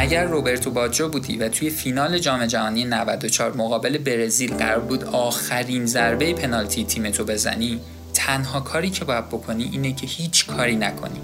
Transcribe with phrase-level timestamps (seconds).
[0.00, 5.86] اگر روبرتو باجو بودی و توی فینال جام جهانی 94 مقابل برزیل قرار بود آخرین
[5.86, 7.80] ضربه پنالتی تیمتو بزنی
[8.14, 11.20] تنها کاری که باید بکنی اینه که هیچ کاری نکنی.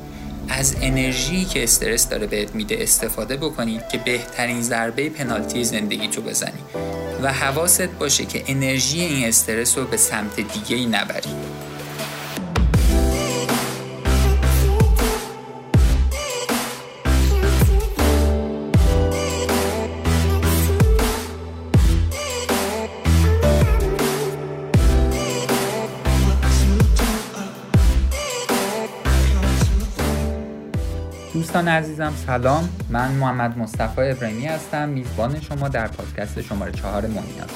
[0.48, 6.22] از انرژی که استرس داره بهت میده استفاده بکنی که بهترین ضربه پنالتی زندگی تو
[6.22, 6.60] بزنی.
[7.22, 11.30] و حواست باشه که انرژی این استرس رو به سمت دیگه ای نبری.
[31.66, 32.68] دوستان عزیزم سلام.
[32.90, 34.88] من محمد مصطفی ابراهیمی هستم.
[34.88, 37.48] میزبان شما در پادکست شماره چهار مونیاز.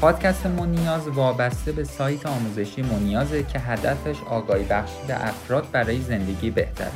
[0.00, 6.50] پادکست مونیاز وابسته به سایت آموزشی مونیازه که هدفش آگاهی بخشی به افراد برای زندگی
[6.50, 6.90] بهتره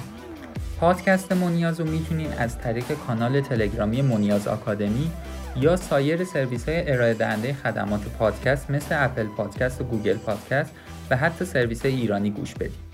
[0.80, 5.10] پادکست مونیاز رو می‌تونین از طریق کانال تلگرامی مونیاز آکادمی
[5.56, 10.70] یا سایر سرویس های ارائه دهنده خدمات پادکست مثل Apple Podcast و Google Podcast
[11.10, 12.87] و حتی سرویس ایرانی گوش بدید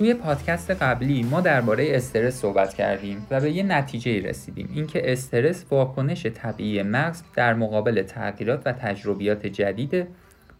[0.00, 4.68] توی پادکست قبلی ما درباره استرس صحبت کردیم و به یه نتیجه رسیدیم.
[4.74, 10.06] اینکه استرس واکنش طبیعی مغز در مقابل تغییرات و تجربیات جدیده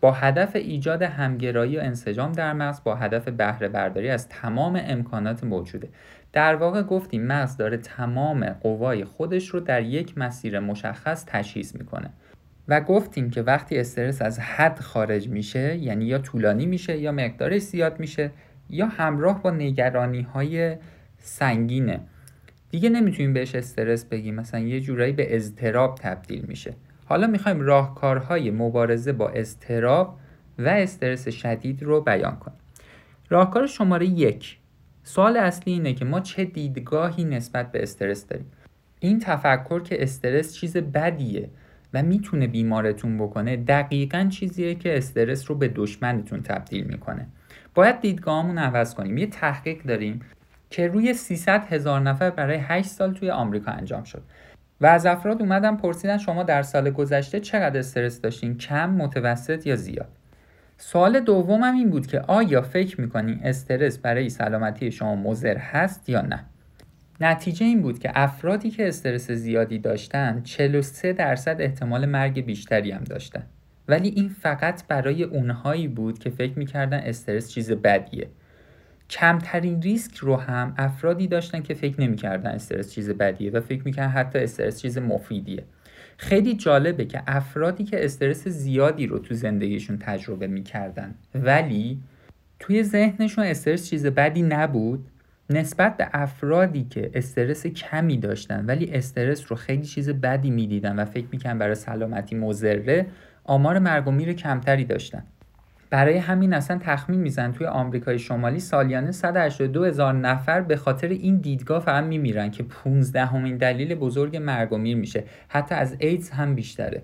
[0.00, 5.44] با هدف ایجاد همگرایی و انسجام در مغز با هدف بهره برداری از تمام امکانات
[5.44, 5.88] موجوده.
[6.32, 12.10] در واقع گفتیم مغز داره تمام قوای خودش رو در یک مسیر مشخص تشخیص می‌کنه.
[12.68, 17.62] و گفتیم که وقتی استرس از حد خارج میشه یعنی یا طولانی میشه یا مقدارش
[17.62, 18.30] زیاد میشه
[18.70, 20.76] یا همراه با نگرانی های
[21.18, 22.00] سنگینه.
[22.70, 24.34] دیگه نمی‌تونیم بهش استرس بگیم.
[24.34, 26.74] مثلا یه جورایی به اضطراب تبدیل میشه.
[27.04, 30.18] حالا می‌خوایم راهکارهای مبارزه با اضطراب
[30.58, 32.58] و استرس شدید رو بیان کنیم.
[33.28, 34.58] راهکار شماره یک.
[35.02, 38.46] سوال اصلی اینه که ما چه دیدگاهی نسبت به استرس داریم.
[39.00, 41.50] این تفکر که استرس چیز بدیه
[41.94, 47.26] و می‌تونه بیمارتون بکنه دقیقا چیزیه که استرس رو به دشمنتون تبدیل می‌کنه.
[47.80, 49.18] باید دیدگاهمون عوض کنیم.
[49.18, 50.20] یه تحقیق داریم
[50.70, 54.22] که روی 300 هزار نفر برای 8 سال توی آمریکا انجام شد.
[54.80, 59.76] و از افراد اومدن پرسیدن شما در سال گذشته چقدر استرس داشتین کم متوسط یا
[59.76, 60.08] زیاد؟
[60.78, 66.20] سوال دومم این بود که آیا فکر می‌کنین استرس برای سلامتی شما مضر هست یا
[66.20, 66.44] نه؟
[67.20, 73.04] نتیجه این بود که افرادی که استرس زیادی داشتن 43 درصد احتمال مرگ بیشتری هم
[73.04, 73.42] داشتن.
[73.90, 78.28] ولی این فقط برای اونهایی بود که فکر می‌کردن استرس چیز بدیه.
[79.10, 84.10] کمترین ریسک رو هم افرادی داشتن که فکر نمی‌کردن استرس چیز بدیه و فکر می‌کردن
[84.10, 85.62] حتی استرس چیز مفیدیه.
[86.16, 92.00] خیلی جالبه که افرادی که استرس زیادی رو تو زندگیشون تجربه می‌کردن ولی
[92.58, 95.06] توی ذهنشون استرس چیز بدی نبود
[95.50, 101.04] نسبت به افرادی که استرس کمی داشتن ولی استرس رو خیلی چیز بدی می‌دیدن و
[101.04, 103.06] فکر می‌کنن برای سلامتی مضره
[103.50, 105.22] آمار مرگ و میر کمتری داشتن.
[105.90, 111.36] برای همین اصلا تخمین میزن توی آمریکای شمالی سالیانه 182 هزار نفر به خاطر این
[111.36, 115.24] دیدگاه فقط میمیرن که 15 همین دلیل بزرگ مرگ و میر میشه.
[115.48, 117.02] حتی از ایدز هم بیشتره.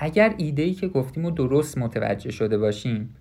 [0.00, 3.14] اگر ایده ای که گفتیم و درست متوجه شده باشیم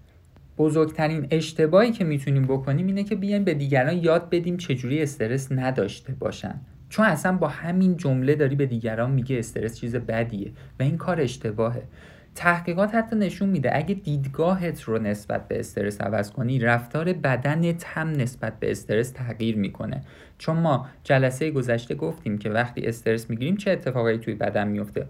[0.57, 6.13] بزرگترین اشتباهی که می‌تونیم بکنیم اینه که بیایم به دیگران یاد بدیم چجوری استرس نداشته
[6.13, 6.55] باشن.
[6.89, 11.22] چون اصلا با همین جمله داری به دیگران میگه استرس چیز بدیه و این کار
[11.22, 11.83] اشتباهه.
[12.35, 18.12] تحقیقات حتی نشون میده اگه دیدگاهت رو نسبت به استرس عوض کنی رفتار بدنت هم
[18.12, 20.01] نسبت به استرس تغییر می‌کنه
[20.38, 25.07] چون ما جلسه گذشته گفتیم که وقتی استرس می‌گیریم چه اتفاقایی توی بدن میفته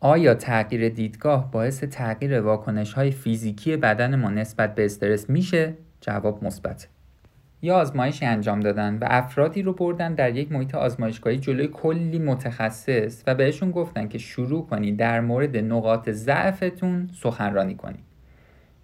[0.00, 6.44] آیا تغییر دیدگاه باعث تغییر واکنش های فیزیکی بدن ما نسبت به استرس میشه؟ جواب
[6.44, 6.88] مثبت.
[7.64, 13.22] یا آزمایشی انجام دادن و افرادی رو بردن در یک محیط آزمایشگاهی جلوی کلی متخصص
[13.26, 17.98] و بهشون گفتن که شروع کنی در مورد نقاط ضعفتون سخنرانی کنی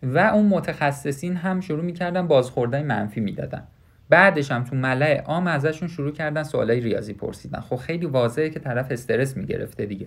[0.02, 3.62] و اون متخصصین هم شروع می‌کردن بازخوردهای منفی می‌دادن.
[4.08, 7.60] بعدش هم تو ملع عام ازشون شروع کردن سوالای ریاضی پرسیدن.
[7.60, 10.06] خب خیلی واضحه که طرف استرس می‌گرفته دیگه.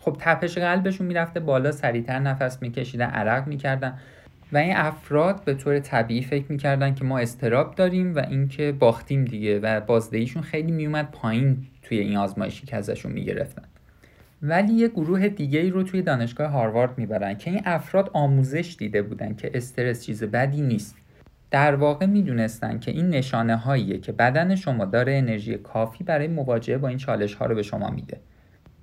[0.00, 3.98] خب تپش قلبشون می‌رفته بالا سریعتر نفس میکشیدن عرق می‌کردن.
[4.52, 9.24] و این افراد به طور طبیعی فکر می‌کردن که ما استراب داریم و اینکه باختیم
[9.24, 13.62] دیگه و بازدهیشون خیلی میومد پایین توی این آزمایشی که ازشون می‌گرفتن.
[14.42, 19.02] ولی یه گروه دیگه ای رو توی دانشگاه هاروارد می‌برن که این افراد آموزش دیده
[19.02, 20.96] بودن که استرس چیز بدی نیست.
[21.50, 26.78] در واقع می‌دونستن که این نشانه هاییه که بدن شما داره انرژی کافی برای مواجهه
[26.78, 28.20] با این چالش ها رو به شما میده.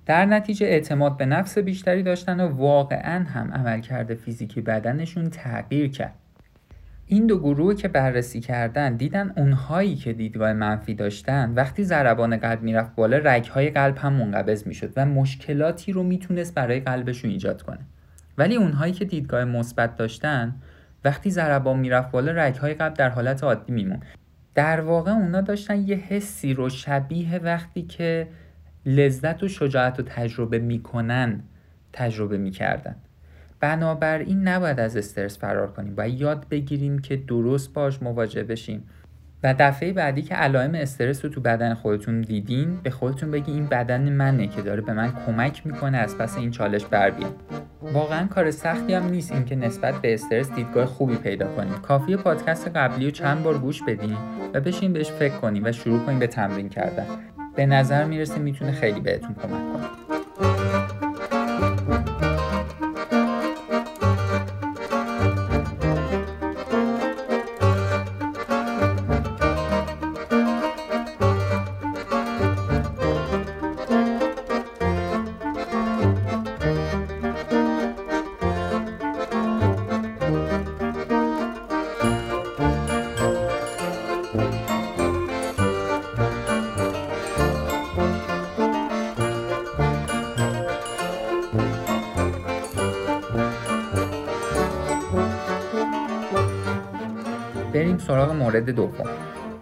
[0.06, 6.14] در نتیجه اعتماد به نفس بیشتری داشتن و واقعا هم عملکرد فیزیکی بدنشون تغییر کرد.
[7.06, 11.52] این دو گروه که بررسی کردن دیدن اونهایی که دیدگاه منفی داشتن.
[11.56, 16.80] وقتی ضربان قلب می‌رفت بالا رگهای قلب هم منقبض می‌شد و مشکلاتی رو می‌تونست برای
[16.80, 17.80] قلبشون ایجاد کنه.
[18.38, 20.54] ولی اونهایی که دیدگاه مثبت داشتن
[21.04, 24.00] وقتی ضربان می‌رفت بالا رگهای قلب در حالت عادی میمون
[24.54, 28.28] در واقع اونا داشتن یه حسی رو شبیه وقتی که
[28.86, 31.42] لذت و شجاعت رو تجربه می‌کنن
[31.92, 32.96] تجربه می‌کردن.
[33.60, 35.94] بنابراین نباید از استرس فرار کنیم.
[35.96, 38.84] و یاد بگیریم که درست باش مواجه بشیم.
[39.44, 43.66] و دفعه بعدی که علائم استرس رو تو بدن خودتون دیدین به خودتون بگی این
[43.66, 47.34] بدن منه که داره به من کمک می‌کنه از پس این چالش بر بیام
[47.92, 51.74] واقعا کار سختی هم نیست اینکه نسبت به استرس دیدگاه خوبی پیدا کنیم.
[51.74, 54.16] کافی پادکست قبلی رو چند بار گوش بدین
[54.54, 57.06] و بشین بهش فکر کنیم و شروع کنیم به تمرین کردن.
[57.56, 60.01] به نظر می‌رسه می‌تونه خیلی بهتون کمک کنه.
[98.62, 99.06] مورد دوم.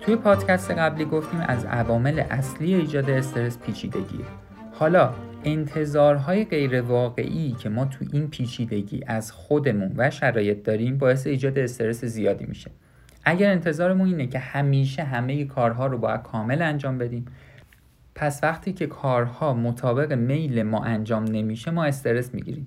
[0.00, 4.24] توی پادکست قبلی گفتیم از عوامل اصلی ایجاد استرس پیچیدگی.
[4.72, 5.14] حالا
[5.44, 11.58] انتظارهای غیر واقعی که ما تو این پیچیدگی از خودمون و شرایط داریم باعث ایجاد
[11.58, 12.70] استرس زیادی میشه.
[13.24, 17.24] اگر انتظارمون اینه که همیشه همه کارها رو باید کامل انجام بدیم
[18.14, 22.66] پس وقتی که کارها مطابق میل ما انجام نمیشه ما استرس می‌گیریم.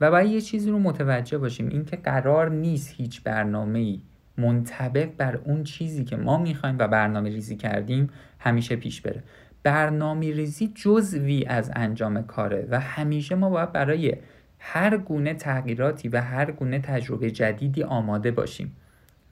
[0.00, 4.00] و باید یه چیزی رو متوجه باشیم اینکه قرار نیست هیچ برنامه ای
[4.38, 9.22] منطبق بر اون چیزی که ما می‌خوایم و برنامه ریزی کردیم همیشه پیش بره.
[9.62, 14.16] برنامه ریزی جزوی از انجام کاره و همیشه ما باید برای
[14.58, 18.76] هر گونه تغییراتی و هر گونه تجربه جدیدی آماده باشیم.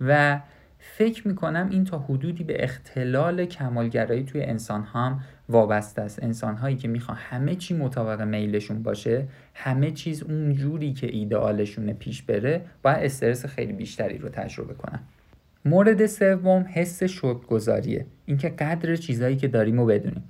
[0.01, 0.41] و
[0.79, 5.21] فکر می‌کنم این تا حدودی به اختلال کمالگرایی توی انسان هم
[5.51, 6.23] وابسته است.
[6.23, 9.25] انسان هایی که می‌خوان همه چی مطابق میلشون باشه
[9.55, 15.01] همه چیز اون جوری که ایدئالشون پیش بره باید استرس خیلی بیشتری رو تجربه کنن.
[15.65, 18.07] مورد سوم حس شکرگزاریه.
[18.27, 20.25] اینکه قدر چیزهایی که داریم رو بدونیم.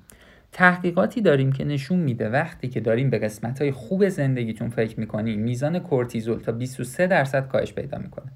[0.53, 5.41] تحقیقاتی داریم که نشون میده وقتی که داریم به قسمت های خوب زندگیتون فکر می‌کنیم
[5.41, 8.27] میزان کورتیزول تا 23 درصد کاهش پیدا می‌کنه.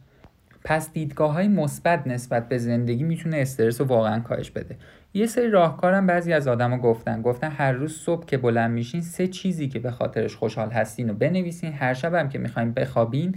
[0.64, 4.76] پس دیدگاه های مثبت نسبت به زندگی می‌تونه استرس رو واقعا کاهش بده.
[5.14, 7.22] یه سری راهکارم بعضی از آدما گفتن.
[7.22, 11.14] گفتن هر روز صبح که بلند میشین سه چیزی که به خاطرش خوشحال هستین و
[11.14, 11.72] بنویسین.
[11.72, 13.36] هر شب هم که می‌خواین بخوابین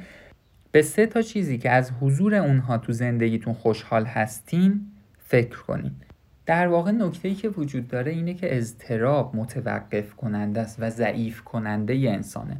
[0.71, 4.81] به سه تا چیزی که از حضور اونها تو زندگیتون خوشحال هستین
[5.19, 5.91] فکر کنین.
[6.45, 11.41] در واقع نکته ای که وجود داره اینه که اضطراب متوقف کننده است و ضعیف
[11.41, 12.57] کننده ی انسانه.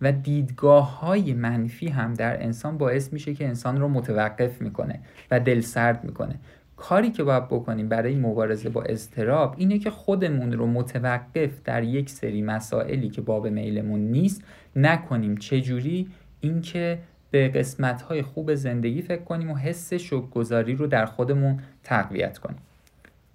[0.00, 5.00] و دیدگاه های منفی هم در انسان باعث میشه که انسان رو متوقف می‌کنه
[5.30, 6.34] و دل سرد می‌کنه.
[6.76, 12.10] کاری که باید بکنیم برای مبارزه با اضطراب اینه که خودمون رو متوقف در یک
[12.10, 14.42] سری مسائلی که باب میلمون نیست
[14.76, 15.36] نکنیم.
[15.36, 16.08] چجوری؟
[16.40, 16.98] اینکه
[17.30, 22.58] به قسمت های خوب زندگی فکر کنیم و حس شکرگزاری رو در خودمون تقویت کنیم.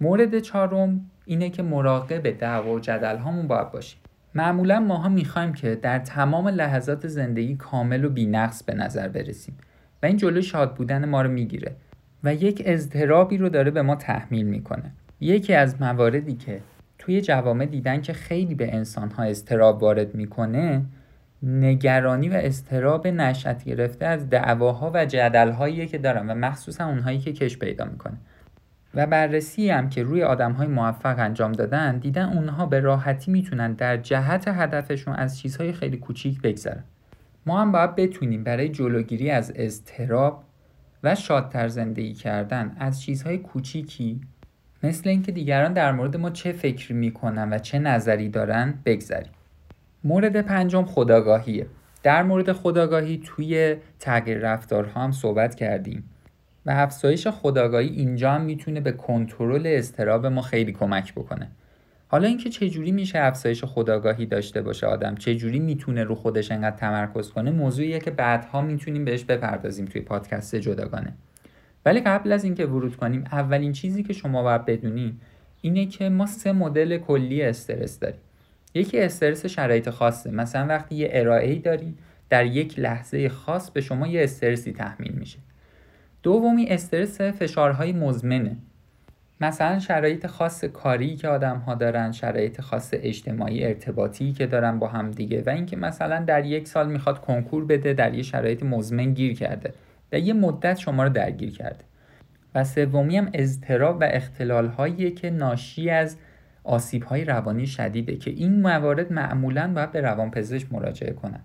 [0.00, 4.00] مورد چهارم اینه که مراقب دعوا و جدل هامون باید باشیم.
[4.34, 9.56] معمولا ماها می‌خوایم که در تمام لحظات زندگی کامل و بینقص به نظر برسیم
[10.02, 11.72] و این جلوی شاد بودن ما رو می‌گیره
[12.24, 14.92] و یک اضطرابی رو داره به ما تحمیل می‌کنه.
[15.20, 16.60] یکی از مواردی که
[16.98, 20.82] توی جوامع دیدن که خیلی به انسانها اضطراب وارد می‌کنه
[21.42, 27.32] نگرانی و استراب نشأت گرفته از دعواها و جدلهایی که دارن و مخصوصا اونهایی که
[27.32, 28.16] کش پیدا می‌کنه.
[28.94, 33.72] و بررسی هم که روی آدم های موفق انجام دادن دیدن اونها به راحتی می‌تونن
[33.72, 36.84] در جهت هدفشون از چیزهای خیلی کوچیک بگذرن.
[37.46, 40.44] ما هم باید بتونیم برای جلوگیری از اضطراب
[41.02, 44.20] و شادتر زندگی کردن از چیزهای کوچیکی
[44.82, 49.32] مثل اینکه دیگران در مورد ما چه فکر می‌کنن و چه نظری دارن بگذریم.
[50.04, 51.66] مورد پنجم خداگاهیه
[52.02, 56.04] در مورد خداگاهی توی تغییر رفتارها هم صحبت کردیم.
[56.66, 61.50] و افزایش خداگاهی اینجا هم می‌تونه به کنترل استراب ما خیلی کمک بکنه.
[62.08, 67.30] حالا اینکه چجوری میشه افزایش خداگاهی داشته باشه آدم؟ چجوری می‌تونه رو خودش انقدر تمرکز
[67.30, 71.12] کنه؟ موضوعیه که بعدها می‌تونیم بهش بپردازیم توی پادکست جداگانه.
[71.86, 75.20] ولی قبل از اینکه ورود کنیم اولین چیزی که شما باید بدونید
[75.60, 78.20] اینه که ما سه مدل کلی استرس داریم.
[78.74, 80.30] یکی استرس شرایط خاصه.
[80.30, 81.94] مثلا وقتی یه ارائه داری
[82.28, 85.38] در یک لحظه خاص به شما یه استرسی تحمیل میشه.
[86.22, 88.56] دومی استرس فشارهای مزمنه.
[89.40, 94.88] مثلا شرایط خاص کاری که آدم ها دارن شرایط خاص اجتماعی ارتباطی که دارن با
[94.88, 99.14] هم دیگه و اینکه مثلا در یک سال می‌خواد کنکور بده در یه شرایط مزمن
[99.14, 99.74] گیر کرده
[100.10, 101.84] در یه مدت شما رو درگیر کرده.
[102.54, 106.16] و سومی هم اضطراب و اختلال هایی که ناشی از
[106.64, 111.40] آسیب های روانی شدیده که این موارد معمولا باید به روانپزشک مراجعه کنن.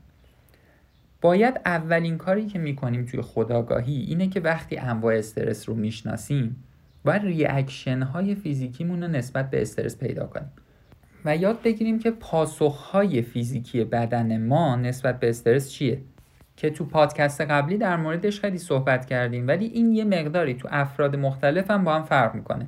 [1.26, 6.64] باید اولین کاری که می‌کنیم توی خودآگاهی اینه که وقتی انواع استرس رو می‌شناسیم
[7.06, 10.52] باید reaction های فیزیکیمون رو نسبت به استرس پیدا کنیم.
[11.26, 16.02] و یاد بگیریم که پاسخ های فیزیکی بدن ما نسبت به استرس چیه؟
[16.58, 21.16] که تو پادکست قبلی در موردش خیلی صحبت کردیم ولی این یه مقداری تو افراد
[21.16, 22.68] مختلف هم با هم فرق می‌کنه.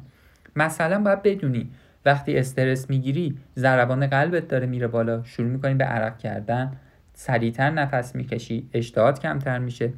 [0.55, 1.69] مثلا باید بدونی
[2.05, 6.77] وقتی استرس می‌گیری ضربان قلبت داره میره بالا شروع می‌کنی به عرق کردن.
[7.19, 9.93] سریعتر نفس می‌کشی اشتهات کمتر میشه.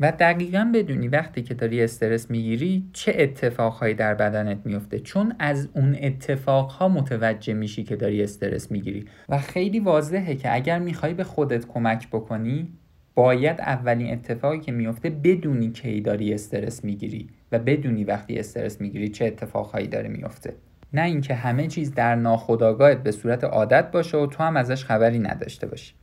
[0.00, 5.68] و دقیقا بدونی وقتی که داری استرس می‌گیری چه اتفاقهایی در بدنت میفته چون از
[5.74, 9.04] اون اتفاقها متوجه میشی که داری استرس می‌گیری.
[9.28, 12.68] و خیلی واضحه که اگر می‌خوای به خودت کمک بکنی
[13.14, 17.28] باید اولین اتفاقی که میفته بدونی کی داری استرس می‌گیری.
[17.52, 20.54] و بدونی وقتی استرس می‌گیری چه اتفاقهایی داره میفته
[20.92, 25.18] نه اینکه همه چیز در ناخودآگاهت به صورت عادت باشه و تو هم ازش خبری
[25.18, 25.97] نداشته باشی.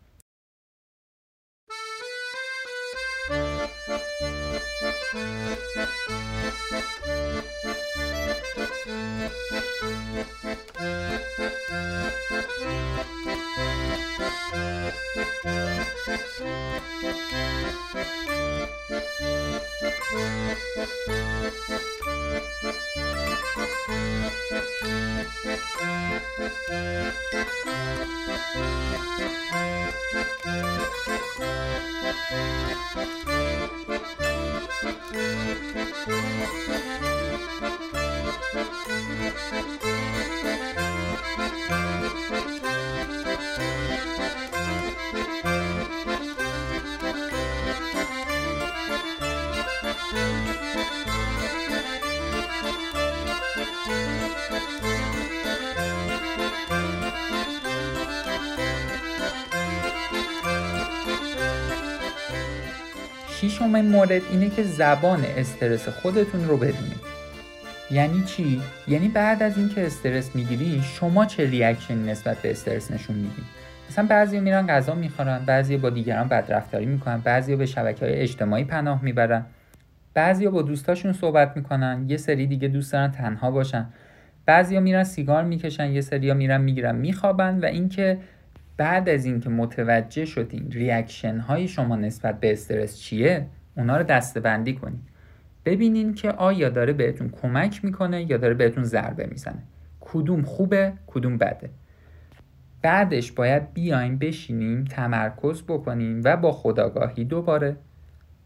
[63.42, 67.16] ششمین مورد اینه که زبان استرس خودتون رو بدونید
[67.92, 73.16] یعنی چی؟ یعنی بعد از اینکه استرس می‌گیری شما چه ریاکشنی نسبت به استرس نشون
[73.16, 73.44] می‌دید؟
[73.90, 78.64] مثلا بعضی میرن غذا می‌خورن بعضی با دیگران بدرفتاری می‌کنن بعضی به شبکه های اجتماعی
[78.64, 79.46] پناه می‌برن.
[80.14, 83.86] بعضی با دوستاشون صحبت می‌کنن یه سری دیگه دوست دارن تنها باشن.
[84.46, 88.18] بعضیا میرن سیگار می‌کشن یه سریا میرن می‌گیرن میخوابن و اینکه
[88.78, 94.40] بعد از اینکه متوجه شدین ریاکشن های شما نسبت به استرس چیه اونا رو دسته
[94.40, 95.10] بندی کنید
[95.66, 99.64] ببینین که آیا داره بهتون کمک می‌کنه یا داره بهتون ضربه می‌زنه.
[100.00, 101.70] کدوم خوبه کدوم بده.
[102.82, 107.78] بعدش باید بیایم بشینیم تمرکز بکنیم و با خداگاهی دوباره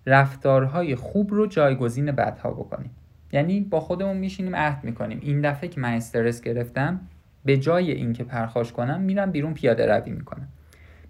[0.05, 2.91] رفتارهای خوب رو جایگزین بدها بکنیم.
[3.31, 5.19] یعنی با خودمون میشینیم عهد می‌کنیم.
[5.21, 6.99] این دفعه که من استرس گرفتم
[7.49, 10.47] به جای اینکه پرخاش کنم میرم بیرون پیاده روی می‌کنم.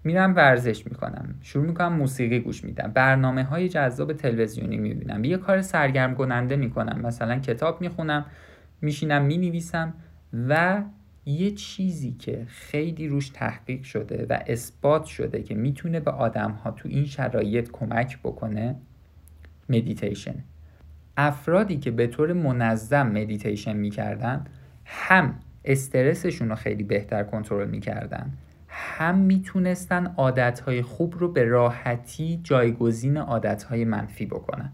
[0.04, 1.34] میرم ورزش می‌کنم.
[1.40, 2.90] شروع می‌کنم موسیقی گوش میدم.
[2.94, 5.24] برنامه های جذاب تلویزیونی می‌بینم.
[5.24, 7.00] یه کار سرگرم کننده می‌کنم.
[7.00, 8.26] مثلا کتاب می‌خونم
[8.80, 9.94] میشینم می‌نویسم
[10.48, 10.82] و
[11.26, 16.70] یه چیزی که خیلی روش تحقیق شده و اثبات شده که می‌تونه به آدم ها
[16.70, 18.76] تو این شرایط کمک بکنه
[19.68, 20.34] مدیتیشن
[21.16, 24.44] افرادی که به طور منظم مدیتیشن می‌کردن
[24.84, 28.30] هم استرسشون رو خیلی بهتر کنترل می‌کردن.
[28.68, 34.72] هم می‌تونستن عادتهای خوب رو به راحتی جایگزین عادتهای منفی بکنن.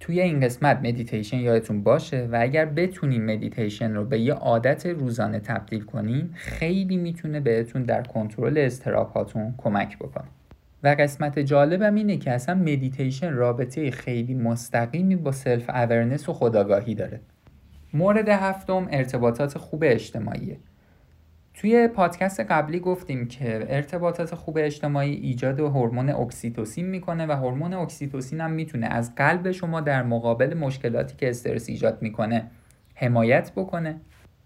[0.00, 5.40] توی این قسمت مدیتیشن یادتون باشه و اگر بتونیم مدیتیشن رو به یه عادت روزانه
[5.40, 10.28] تبدیل کنیم خیلی می‌تونه بهتون در کنترل اضطراب کمک بکنه.
[10.82, 17.20] و قسمت جالبم اینه که اصلا مدیتیشن رابطه خیلی مستقیمی با self-awareness و خودآگاهی داره.
[17.94, 20.56] مورد هفتم ارتباطات خوب اجتماعیه
[21.54, 28.40] توی پادکست قبلی گفتیم که ارتباطات خوب اجتماعی ایجاد هورمون اکسیتوسین می‌کنه و هورمون اکسیتوسین
[28.40, 32.50] هم می‌تونه از قلب شما در مقابل مشکلاتی که استرس ایجاد می‌کنه
[32.94, 34.00] حمایت بکنه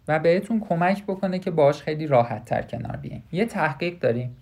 [0.09, 3.23] و بهتون کمک بکنه که باش خیلی راحت تر کنار بیاین.
[3.33, 4.37] یه تحقیق داریم.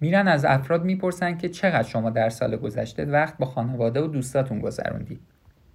[0.00, 4.60] میرن از افراد می‌پرسن که چقدر شما در سال گذشته وقت با خانواده و دوستاتون
[4.60, 5.20] گذروندی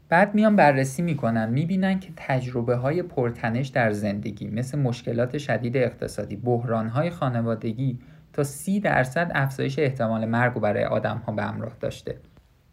[0.09, 6.35] بعد میان بررسی می‌کنن می‌بینن که تجربه های پرتنش در زندگی مثل مشکلات شدید اقتصادی
[6.35, 7.99] بحران های خانوادگی
[8.33, 12.15] تا سی درصد افزایش احتمال مرگ و برای آدم ها به همراه داشته.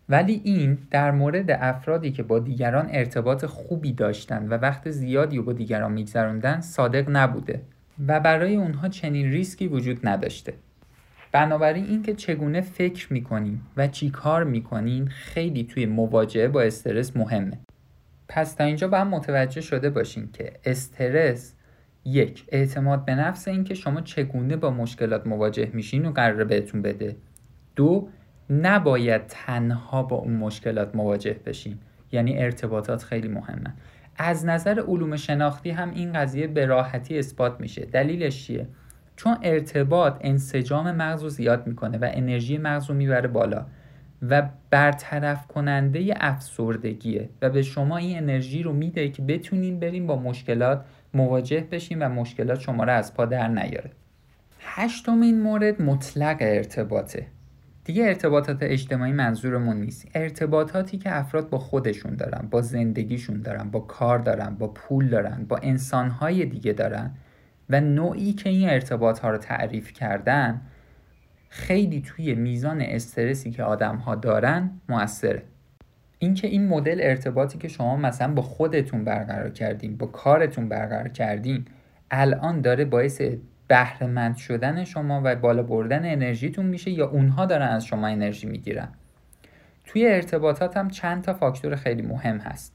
[0.09, 5.43] ولی این در مورد افرادی که با دیگران ارتباط خوبی داشتن و وقت زیادی رو
[5.43, 7.61] با دیگران میگذروندن صادق نبوده
[8.09, 10.55] و برای اونها چنین ریسکی وجود نداشته.
[11.33, 17.59] بنابراین اینکه چگونه فکر می‌کنیم و چی کار می‌کنیم خیلی توی مواجهه با استرس مهمه.
[18.29, 21.55] پس تا اینجا باید متوجه شده باشین که استرس
[22.05, 27.17] یک اعتماد به نفس اینکه شما چگونه با مشکلات مواجه میشین و قراره بهتون بده.
[27.77, 28.09] دو
[28.51, 31.79] نباید تنها با اون مشکلات مواجه بشین.
[32.13, 33.75] یعنی ارتباطات خیلی مهمه.
[34.17, 37.85] از نظر علوم شناختی هم این قضیه به راحتی اثبات میشه.
[37.85, 38.67] دلیلش چیه؟
[39.21, 43.67] چون ارتباط انسجام مغز رو زیاد می‌کنه و انرژی مغز رو می‌بره بالا
[44.29, 50.17] و برطرف کننده افسردگیه و به شما این انرژی رو میده که بتونین بریم با
[50.17, 50.85] مشکلات
[51.15, 53.91] مواجه بشین و مشکلات شما رو از پا در نیاره.
[54.61, 57.27] هشتمین مورد مطلق ارتباطه.
[57.85, 60.09] دیگه ارتباطات اجتماعی منظورمون نیست.
[60.15, 65.47] ارتباطاتی که افراد با خودشون دارن با زندگیشون دارن با کار دارن با پول دارن
[65.49, 67.11] با انسانهای دیگه دارن
[67.71, 70.61] و نوعی که این ارتباط ها رو تعریف کردن
[71.49, 75.43] خیلی توی میزان استرسی که آدم ها دارن موثره.
[76.19, 81.65] اینکه این مدل ارتباطی که شما مثلا با خودتون برقرار کردین با کارتون برقرار کردین
[82.11, 83.23] الان داره باعث
[83.69, 88.89] بهرهمند شدن شما و بالا بردن انرژیتون میشه یا اونها دارن از شما انرژی می‌گیرن.
[89.85, 92.73] توی ارتباطات هم چند تا فاکتور خیلی مهم هست.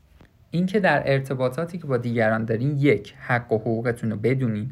[0.52, 4.72] اینکه در ارتباطاتی که با دیگران دارین یک حق و حقوقتون رو بدونین.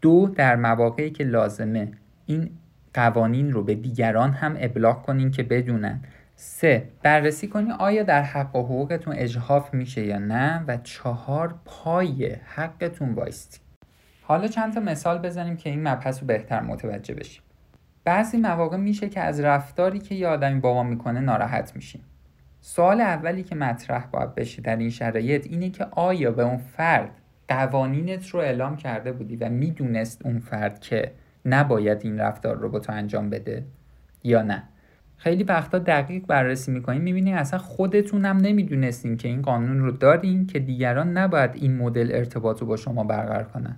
[0.00, 1.88] دو در مواقعی که لازمه
[2.26, 2.50] این
[2.94, 6.00] قوانین رو به دیگران هم ابلاغ کنین که بدونن.
[6.40, 12.36] سه بررسی کنین آیا در حق و حقوقتون اجحاف میشه یا نه و چهار پای
[12.44, 13.60] حقتون بایستی
[14.22, 17.42] حالا چند تا مثال بزنیم که این مبحث رو بهتر متوجه بشیم.
[18.04, 22.04] بعضی مواقع میشه که از رفتاری که یه آدمی با ما می‌کنه ناراحت میشیم.
[22.60, 27.10] سوال اولی که مطرح باید بشه در این شرایط اینه که آیا به اون فرد
[27.48, 31.12] قوانینت رو اعلام کرده بودی و می‌دونست اون فرد که
[31.44, 33.64] نباید این رفتار رو با تو انجام بده
[34.24, 34.62] یا نه.
[35.16, 40.46] خیلی وقتا دقیق بررسی می‌کنین می‌بینین اصلا خودتون هم نمی‌دونستین که این قانون رو دارین
[40.46, 43.76] که دیگران نباید این مدل ارتباط رو با شما برقرار کنن.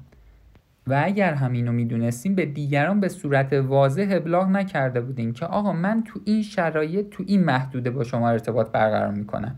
[0.87, 6.02] و اگر همینو می‌دونستیم به دیگران به صورت واضح ابلاغ نکرده بودیم که آقا من
[6.02, 9.56] تو این شرایط تو این محدوده با شما ارتباط برقرار می‌کنم.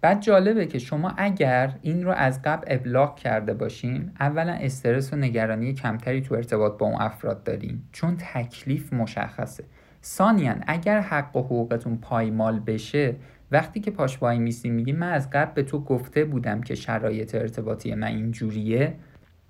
[0.00, 5.16] بعد جالبه که شما اگر این رو از قبل ابلاغ کرده باشین اولا استرس و
[5.16, 9.64] نگرانی کمتری تو ارتباط با اون افراد دارین چون تکلیف مشخصه.
[10.04, 13.14] ثانیا اگر حق و حقوقتون پایمال بشه
[13.50, 17.34] وقتی که پاش وای میسی میگی من از قبل به تو گفته بودم که شرایط
[17.34, 18.94] ارتباطی من اینجوریه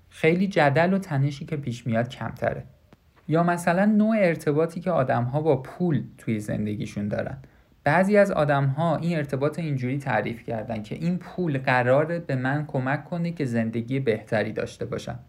[0.09, 2.63] خیلی جدل و تنشی که پیش میاد کمتره.
[3.27, 7.37] یا مثلا نوع ارتباطی که آدم ها با پول توی زندگیشون دارن.
[7.87, 12.65] بعضی از آدم ها این ارتباط اینجوری تعریف کردن که این پول قراره به من
[12.65, 15.19] کمک کنه که زندگی بهتری داشته باشم.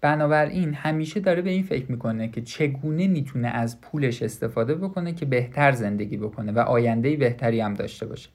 [0.00, 5.26] بنابراین همیشه داره به این فکر می‌کنه که چگونه می‌تونه از پولش استفاده بکنه که
[5.26, 8.30] بهتر زندگی بکنه و آینده بهتری هم داشته باشه.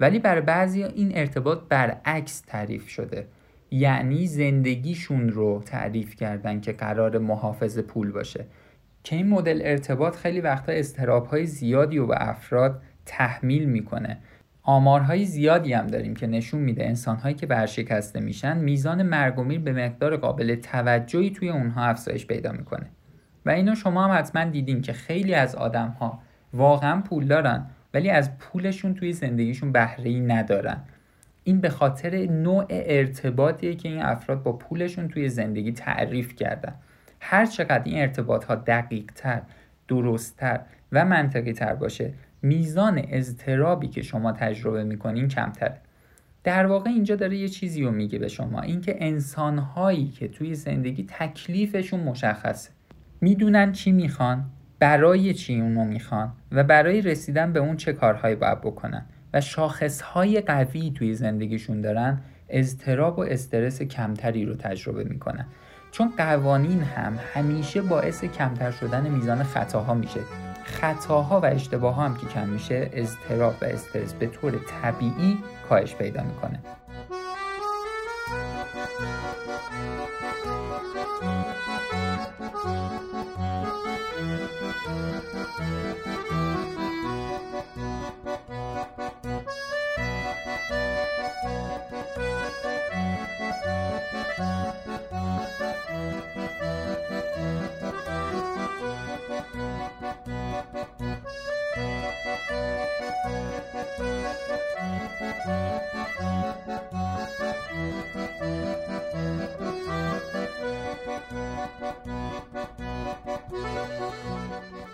[0.00, 3.26] ولی برای بعضی این ارتباط برعکس تعریف شده.
[3.70, 8.44] یعنی زندگیشون رو تعریف کردن که قرار محافظ پول باشه.
[9.04, 14.18] که این مدل ارتباط خیلی وقتا استرابهای زیادی رو به افراد تحمیل می‌کنه.
[14.62, 19.60] آمارهای زیادی هم داریم که نشون میده انسانهایی که ورشکسته میشن میزان مرگ و میر
[19.60, 22.86] به مقدار قابل توجهی توی اونها افزایش پیدا می‌کنه.
[23.46, 28.10] و اینو شما هم حتما دیدین که خیلی از آدم ها واقعا پول دارن ولی
[28.10, 30.82] از پولشون توی زندگیشون بهره ای ندارن.
[31.44, 36.74] این به خاطر نوع ارتباطیه که این افراد با پولشون توی زندگی تعریف کردن.
[37.20, 39.42] هر چقدر این ارتباط ها دقیق تر
[39.88, 40.42] درست
[40.92, 42.12] و منطقی تر باشه
[42.46, 45.76] میزان اضطرابی که شما تجربه می‌کنین کمتره.
[46.44, 51.06] در واقع اینجا داره یه چیزی رو میگه به شما اینکه انسانهایی که توی زندگی
[51.08, 52.70] تکلیفشون مشخصه.
[53.20, 54.44] می‌دونن چی می‌خوان
[54.78, 59.06] برای چی اونو می‌خوان و برای رسیدن به اون چه کارهایی باید بکنن.
[59.34, 65.46] و شاخصهای قوی توی زندگیشون دارن اضطراب و استرس کمتری رو تجربه می‌کنن.
[65.90, 70.20] چون قوانین هم همیشه باعث کمتر شدن میزان خطاها میشه.
[70.66, 74.52] خطاها و اشتباه هم که کم میشه اضطراب و استرس به طور
[74.82, 76.60] طبیعی کاهش پیدا می‌کنه.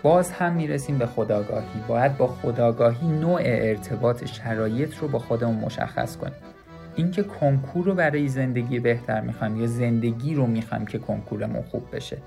[0.03, 1.79] باز هم می‌رسیم به خداگاهی.
[1.87, 6.33] باید با خداگاهی نوع ارتباط شرایط رو با خودمون مشخص کنیم.
[6.95, 12.17] اینکه کنکور رو برای زندگی بهتر می‌خوایم یا زندگی رو می‌خوایم که کنکورمون خوب بشه.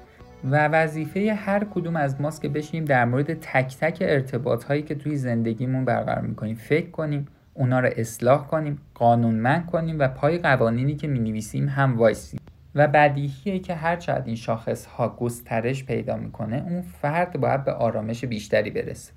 [0.51, 4.95] و وظیفه هر کدوم از ماست که بشینیم در مورد تک تک ارتباط هایی که
[4.95, 10.97] توی زندگیمون برقرار می‌کنیم فکر کنیم اونا رو اصلاح کنیم قانونمند کنیم و پای قوانینی
[10.97, 12.41] که می هم وایسیم.
[12.77, 17.73] و بدیهیه که هر چقدر این شاخص ها گسترش پیدا می‌کنه اون فرد باید به
[17.73, 19.13] آرامش بیشتری برسه.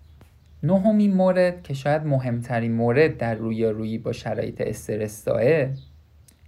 [0.63, 5.74] نهمین مورد که شاید مهمترین مورد در روی روی با شرایط استرس داره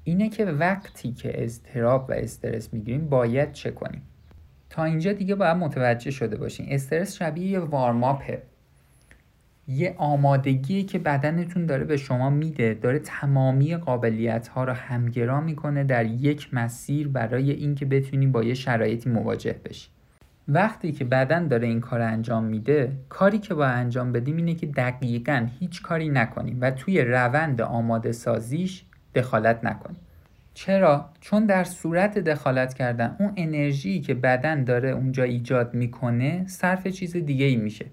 [0.04, 4.02] اینه که وقتی که اضطراب و استرس می‌گیریم باید چه کنیم؟
[4.70, 8.42] تا اینجا دیگه باید متوجه شده باشین استرس شبیه یه وارماپه.
[9.76, 12.74] یه آمادگی که بدنتون داره به شما میده.
[12.74, 18.54] داره تمامی قابلیت ها رو همگرا می‌کنه در یک مسیر برای اینکه بتونی با یه
[18.54, 19.90] شرایطی مواجه بشی.
[20.48, 24.68] وقتی که بدن داره این کار انجام میده کاری که با انجام بدیم اینه که
[24.68, 28.84] دقیقا هیچ کاری نکنیم و توی روند آماده سازیش
[29.16, 30.00] دخالت نکنیم.
[30.54, 36.88] چرا؟ چون در صورت دخالت کردن اون انرژی که بدن داره اونجا ایجاد می‌کنه صرف
[36.88, 37.86] چیز دیگه ای میشه.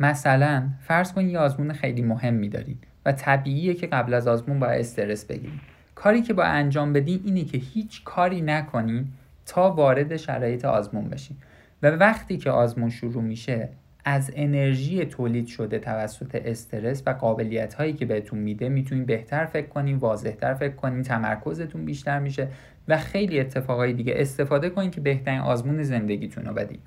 [0.00, 4.80] مثلا فرض کن یه آزمون خیلی مهم دارید و طبیعیه که قبل از آزمون باید
[4.80, 5.60] استرس بگیرید.
[5.94, 9.06] کاری که با انجام بدین اینه که هیچ کاری نکنین
[9.46, 11.36] تا وارد شرایط آزمون بشین.
[11.82, 13.68] و وقتی که آزمون شروع میشه
[14.04, 19.66] از انرژی تولید شده توسط استرس و قابلیت هایی که بهتون میده می‌تونین بهتر فکر
[19.66, 22.48] کنین واضحتر فکر کنین تمرکزتون بیشتر میشه
[22.88, 26.80] و خیلی اتفاقای دیگه استفاده کنین که بهترین آزمون زندگیتون رو بدید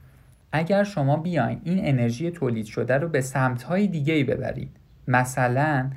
[0.52, 4.72] اگر شما بیاین این انرژی تولید شده رو به سمت های دیگه ای ببرید.
[5.08, 5.90] مثلا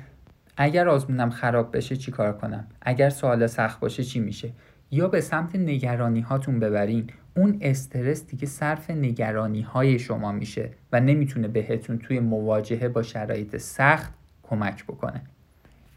[0.57, 4.51] اگر آزمونم خراب بشه چی کار کنم؟ اگر سوال سخت باشه چی میشه؟
[4.91, 7.09] یا به سمت نگرانی هاتون ببرین.
[7.35, 13.57] اون استرس دیگه صرف نگرانی های شما میشه و نمی‌تونه بهتون توی مواجهه با شرایط
[13.57, 14.13] سخت
[14.43, 15.21] کمک بکنه.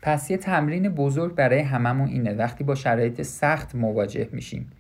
[0.03, 2.35] پس یه تمرین بزرگ برای هممون اینه.
[2.35, 4.71] وقتی با شرایط سخت مواجه میشیم.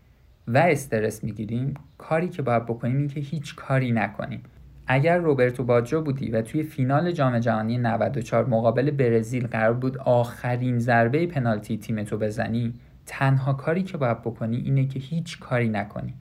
[0.48, 4.42] و استرس می‌گیریم کاری که باید بکنیم این که هیچ کاری نکنیم.
[4.86, 10.78] اگر روبرتو باجو بودی و توی فینال جام جهانی 94 مقابل برزیل قرار بود آخرین
[10.78, 12.74] ضربه پنالتی تیمتو بزنی
[13.06, 16.14] تنها کاری که باید بکنی اینه که هیچ کاری نکنی.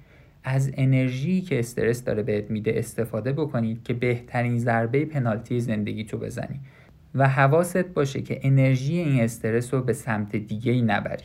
[0.43, 6.17] از انرژی که استرس داره بهت میده استفاده بکنید که بهترین ضربه پنالتی زندگی تو
[6.17, 6.59] بزنی.
[7.15, 11.23] و حواست باشه که انرژی این استرس رو به سمت دیگه ای نبری.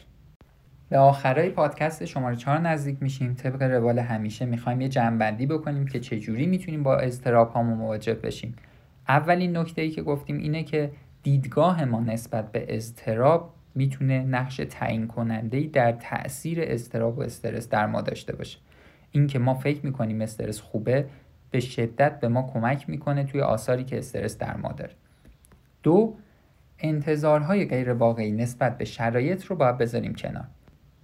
[0.91, 3.35] به آخرای پادکست شماره چهار نزدیک میشیم.
[3.35, 8.57] طبق روال همیشه می‌خوایم یه جنبندی بکنیم که چجوری می‌تونیم با اضطراب هامون مواجه بشیم.
[9.09, 10.91] اولین نکته ای که گفتیم اینه که
[11.23, 17.69] دیدگاه ما نسبت به اضطراب می‌تونه نقش تعیین کننده ای در تاثیر اضطراب و استرس
[17.69, 18.59] در ما داشته باشه.
[19.11, 21.07] اینکه ما فکر می‌کنیم استرس خوبه
[21.51, 24.93] به شدت به ما کمک می‌کنه توی آثاری که استرس در ما داره.
[25.83, 26.15] دو
[26.79, 30.45] انتظارهای غیر واقعی نسبت به شرایط رو باید بذاریم کنار.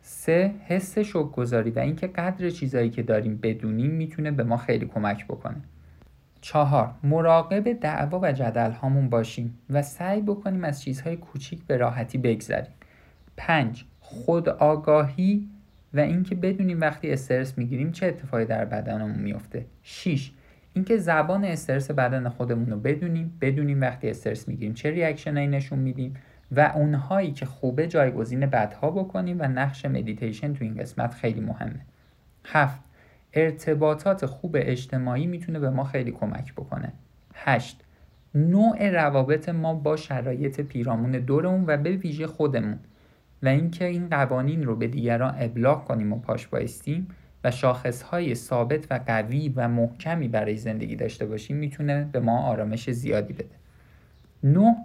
[0.09, 4.87] سه حس شوک گذاری و اینکه قدر چیزایی که داریم بدونیم می‌تونه به ما خیلی
[4.87, 5.57] کمک بکنه.
[6.41, 12.19] چهار مراقب دعوا و جدل هامون باشیم و سعی بکنیم از چیزهای کوچیک به راحتی
[12.19, 12.73] بگذریم.
[13.37, 15.49] پنج خود آگاهی
[15.95, 20.33] و اینکه بدونیم وقتی استرس می‌گیریم چه اتفاقی در بدنمون میفته 6
[20.75, 25.79] اینکه زبان استرس بدن خودمون رو بدونیم بدونیم وقتی استرس می‌گیریم چه reaction ایی نشون
[25.79, 26.15] میدیم.
[26.53, 31.81] و اونهایی که خوبه جایگزین بدها بکنیم و نقش مدیتیشن تو این قسمت خیلی مهمه
[32.45, 32.81] هفت
[33.33, 36.93] ارتباطات خوب اجتماعی می‌تونه به ما خیلی کمک بکنه
[37.35, 37.83] هشت
[38.35, 42.79] نوع روابط ما با شرایط پیرامون دورمون و به ویژه خودمون
[43.43, 47.09] و اینکه این قوانین رو به دیگران ابلاغ کنیم و پاش بایستیم
[47.45, 52.91] و شاخصهای ثابت و قوی و محکمی برای زندگی داشته باشیم می‌تونه به ما آرامش
[52.91, 53.55] زیادی بده.
[54.43, 54.77] نه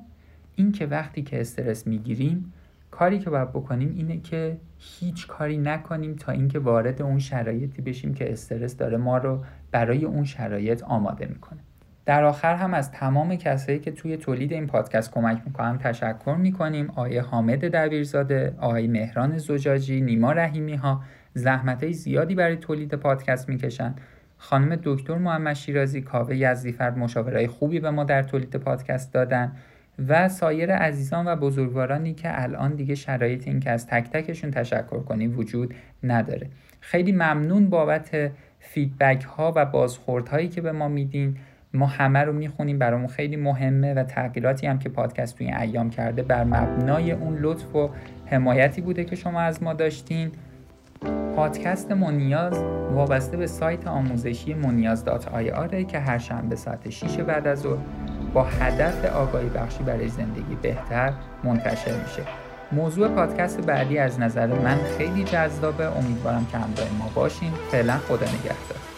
[0.56, 2.54] اینکه وقتی که استرس می‌گیریم
[2.92, 8.14] کاری که باید بکنیم اینه که هیچ کاری نکنیم تا اینکه وارد اون شرایطی بشیم
[8.14, 11.60] که استرس داره ما رو برای اون شرایط آماده می‌کنه.
[12.06, 16.90] در آخر هم از تمام کسایی که توی تولید این پادکست کمک می‌کنن تشکر می‌کنیم.
[16.96, 23.96] آیه حامد دبیرزاده آقای مهران زجاجی نیما رحیمی ها زحمت زیادی برای تولید پادکست می‌کشن.
[24.38, 29.52] خانم دکتر محمد شیرازی کاوه یزدیفرد مشاورهای خوبی به ما در تولید پادکست دادن.
[30.08, 35.00] و سایر عزیزان و بزرگوارانی که الان دیگه شرایط این که از تک تکشون تشکر
[35.00, 36.48] کنیم وجود نداره.
[36.80, 41.38] خیلی ممنون بابت feedback ها و بازخورد هایی که به ما میدین.
[41.74, 46.24] ما همه رو می‌خونیم برامون خیلی مهمه و تغییراتی هم که پادکست توی ایام کرده
[46.24, 47.90] بر مبنای اون لطف و
[48.26, 50.32] حمایتی بوده که شما از ما داشتین.
[51.36, 57.20] پادکست منیاز وابسته به سایت آموزشی منیاز dot ir ه که هر شنبه ساعت 6
[57.20, 57.80] بعد از ظهر
[58.34, 61.14] با هدف آگاهی بخشی برای زندگی بهتر
[61.44, 62.24] منتشر میشه.
[62.72, 65.98] موضوع پادکست بعدی از نظر من خیلی جذابه.
[65.98, 67.52] امیدوارم که همراه ما باشین.
[67.72, 68.91] فعلا خدا نگهدار.